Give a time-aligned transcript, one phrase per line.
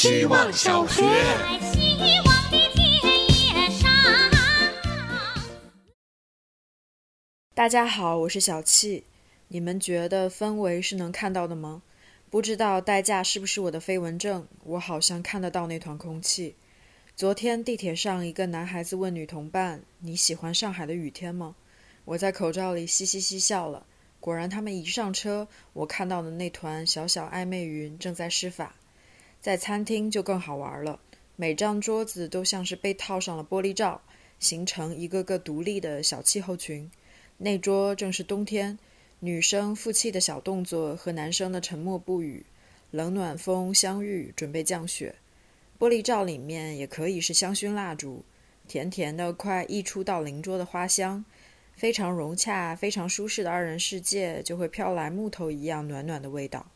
[0.00, 1.02] 希望小学。
[1.02, 2.86] 在希望的田
[3.26, 3.90] 野上。
[7.52, 9.02] 大家好，我是小气。
[9.48, 11.82] 你们觉得氛围是能看到的吗？
[12.30, 16.54] 不知道代驾是不是我的飞蚊症，我好像看得到那团空气。
[17.16, 21.56] 昨天地铁上，一个男孩子问女同伴：“你喜欢上海的雨天吗？”
[22.06, 23.84] 我在口罩里嘻嘻嘻笑了。
[24.20, 28.76] 果然，他们一上车，我看到的那团小小暧昧云正在施法。
[29.40, 30.98] 在餐厅就更好玩了，
[31.36, 34.00] 每张桌子都像是被套上了玻璃罩，
[34.38, 36.90] 形成一个个独立的小气候群。
[37.36, 38.76] 那桌正是冬天，
[39.20, 42.44] 女生负气的小动作和男生的沉默不语，
[42.90, 45.14] 冷暖风相遇，准备降雪。
[45.78, 48.24] 玻璃罩里面也可以是香薰蜡烛，
[48.66, 51.24] 甜甜的快溢出到邻桌的花香，
[51.76, 56.66] 非常融洽、非常舒适的二人世界就会飘来木头一样暖暖的味道。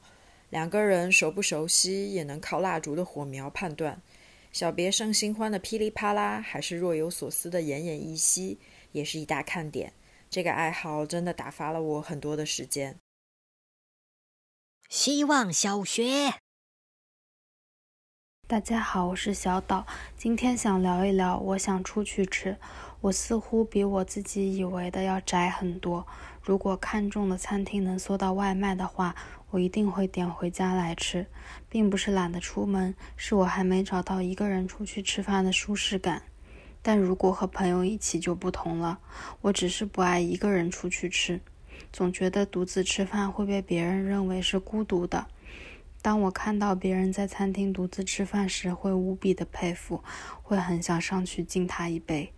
[0.52, 4.02] 两个人熟不熟悉，也能靠蜡烛的火苗判断。
[4.52, 8.58] 小别胜新欢的噼里啪啦，还是若有所思的奄奄一息，
[8.92, 9.94] 也是一大看点。
[10.28, 12.98] 这个爱好真的打发了我很多的时间。
[14.90, 16.34] 希望小学。
[18.46, 19.86] 大家好，我是小岛，
[20.18, 22.58] 今天想聊一聊，我想出去吃。
[23.00, 26.06] 我似乎比我自己以为的要宅很多。
[26.42, 29.16] 如果看中的餐厅能搜到外卖的话，
[29.52, 31.26] 我一定会点回家来吃，
[31.68, 36.22] 并不是懒得出门，是我还没找到一个人出去吃饭的舒适感。
[36.80, 38.98] 但如果和朋友一起就不同了，
[39.42, 41.38] 我只是不爱一个人出去吃，
[41.92, 45.26] 总觉得独自吃饭会被别人认为是孤独的。
[46.00, 50.02] 当我看到别人在餐厅独自吃饭时，会无比的佩服，
[50.42, 52.32] 会很想上去敬他一杯。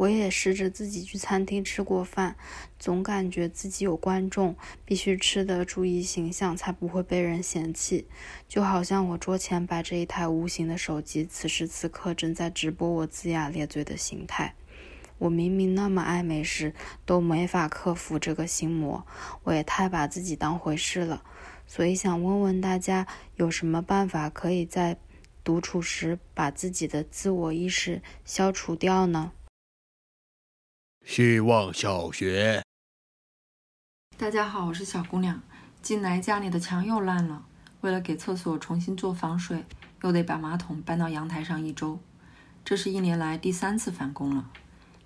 [0.00, 2.34] 我也试着自己去餐厅吃过饭，
[2.78, 4.56] 总感觉自己有观众，
[4.86, 8.06] 必须吃得注意形象，才不会被人嫌弃。
[8.48, 14.54] 就好像我桌前摆着一台无形的手机，此时此刻正在直播我龇牙咧嘴的形态。
[15.18, 16.72] 我明明那么爱美食，
[17.04, 19.06] 都没法克服这个心魔。
[19.44, 21.22] 我也太把自己当回事了。
[21.66, 23.06] 所以想问问大家，
[23.36, 24.96] 有什么办法可以在
[25.44, 29.32] 独处时把自己的自我意识消除掉呢？
[31.12, 32.62] 希望小学。
[34.16, 35.42] 大家好，我是小姑娘。
[35.82, 37.44] 近来家里的墙又烂了，
[37.80, 39.64] 为了给厕所重新做防水，
[40.04, 41.98] 又得把马桶搬到阳台上一周。
[42.64, 44.52] 这是一年来第三次返工了。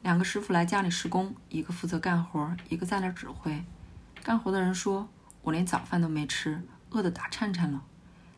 [0.03, 3.65] 两个师傅来家里施工，一个负责干活，一个在那指挥。
[4.23, 5.09] 干活的人说
[5.41, 6.61] ：“我连早饭都没吃，
[6.91, 7.83] 饿得打颤颤了。”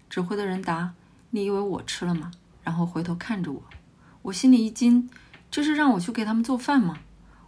[0.08, 0.94] 指挥的人答
[1.30, 2.30] ：“你以为我吃了吗？”
[2.62, 3.62] 然后回头看着我，
[4.22, 5.10] 我心里一惊，
[5.50, 7.00] 这是让我去给他们做饭吗？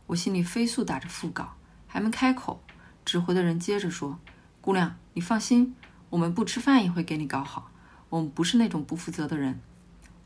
[0.08, 1.54] 我心里飞速打着腹稿，
[1.86, 2.62] 还没开口，
[3.04, 4.18] 指挥的人接着说
[4.62, 5.76] ：“姑娘，你放心，
[6.08, 7.70] 我们不吃饭也会给你搞好。
[8.08, 9.60] 我们不是那种不负责的人。”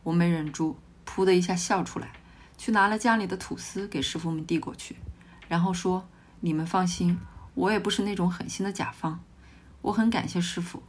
[0.05, 2.13] 我没忍住，噗的一下笑出来，
[2.57, 4.97] 去拿了家里的吐司给师傅们递过去，
[5.49, 7.19] 然后说：“你们放心，
[7.55, 9.19] 我也不是那种狠心的甲方。
[9.81, 10.83] 我很感谢师傅，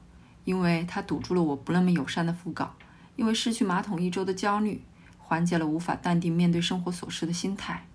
[0.46, 2.76] 因为他堵住了我不那么友善的腹稿，
[3.16, 4.84] 因为失去马桶一周的焦虑，
[5.18, 7.88] 缓解了无法淡定面对生活琐事的心态。”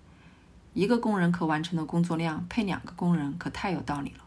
[0.73, 4.25] 一个工人可完成的工作量配两个工人，可太有道理了。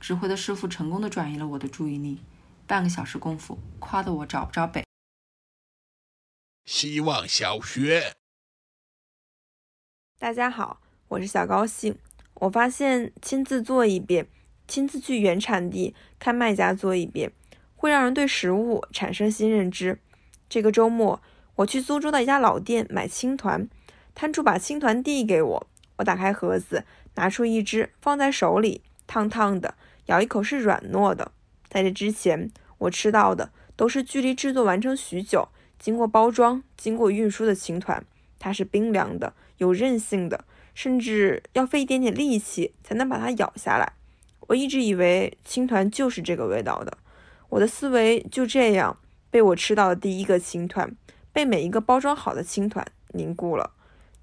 [0.00, 2.20] 指挥的师傅成功的转移了我的注意力，
[2.66, 4.84] 半个小时功夫，夸得我找不着北。
[6.64, 8.14] 希望小学。
[10.18, 11.98] 大家好，我是小高兴。
[12.34, 14.28] 我发现亲自做一遍，
[14.68, 17.32] 亲自去原产地看卖家做一遍，
[17.74, 20.00] 会让人对食物产生新认知。
[20.48, 21.20] 这个周末，
[21.56, 23.68] 我去苏州的一家老店买青团，
[24.14, 25.66] 摊主把青团递给我，
[25.96, 26.84] 我打开盒子，
[27.16, 29.74] 拿出一只放在手里，烫烫的，
[30.06, 31.32] 咬一口是软糯的。
[31.68, 35.48] 在这之前，我吃到的都是距离制作完成许久、
[35.78, 38.04] 经过包装、经过运输的青团，
[38.38, 40.44] 它是冰凉的，有韧性的，
[40.74, 43.94] 甚至要费一点点力气才能把它咬下来。
[44.46, 46.98] 我一直以为青团就是这个味道的，
[47.48, 48.96] 我的思维就这样
[49.30, 50.94] 被我吃到的第一个青团，
[51.32, 53.72] 被每一个包装好的青团凝固了。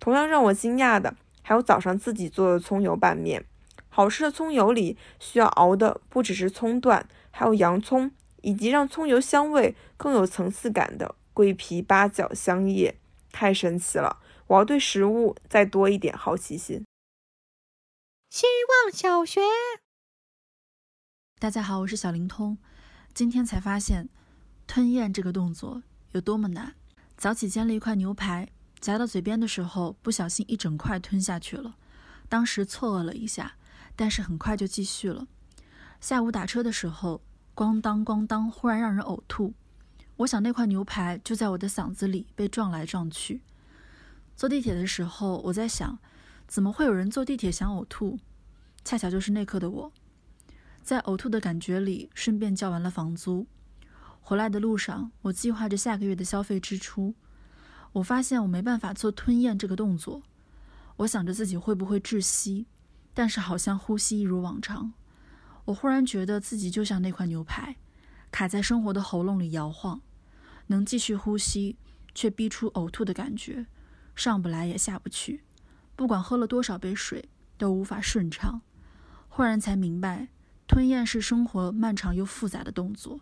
[0.01, 3.45] 同样让我惊讶的，还有早上自己做的葱油拌面。
[3.88, 8.12] 好吃的葱油里需要熬的不只是葱段，还有洋葱，
[8.42, 12.98] 以及让葱油香味更有层次感的桂皮、八角、香叶，
[13.31, 14.18] 太神奇了！
[14.48, 16.83] 我要对食物再多一点好奇心。
[18.31, 18.48] 希
[18.83, 19.42] 望小学。
[21.38, 22.57] 大家好，我是小灵通。
[23.13, 24.09] 今天才发现，
[24.65, 25.83] 吞咽这个动作
[26.13, 26.74] 有多么难。
[27.18, 28.50] 早起煎了一块牛排，
[28.81, 31.75] 夹到嘴边的时候，不小心一整块吞下去了。
[32.27, 33.53] 当时错愕了一下，
[33.95, 35.27] 但是很快就继续了。
[35.99, 37.21] 下午打车的时候，
[37.55, 39.53] 咣当咣当，忽然让人呕吐。
[40.17, 43.41] 我想那块牛排就在我的嗓子里被撞来撞去。
[44.35, 45.99] 坐地铁的时候，我在想，
[46.47, 48.17] 怎么会有人坐地铁想呕吐？
[48.83, 49.93] 恰巧就是那刻的我，
[50.81, 53.45] 在呕吐的感觉里，顺便交完了房租。
[54.21, 57.13] 回来的路上，我计划着下个月的消费支出。
[57.93, 60.23] 我发现我没办法做吞咽这个动作。
[60.97, 62.67] 我想着自己会不会窒息，
[63.13, 64.93] 但是好像呼吸一如往常。
[65.65, 67.75] 我忽然觉得自己就像那块牛排，
[68.31, 70.01] 卡在生活的喉咙里摇晃，
[70.67, 71.77] 能继续呼吸，
[72.13, 73.65] 却逼出呕吐的感觉，
[74.15, 75.43] 上不来也下不去。
[75.95, 78.61] 不管喝了多少杯水，都无法顺畅。
[79.27, 80.29] 忽然才明白，
[80.67, 83.21] 吞咽是生活漫长又复杂的动作，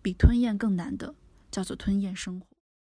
[0.00, 1.14] 比吞咽更难的
[1.50, 2.53] 叫做吞咽生活。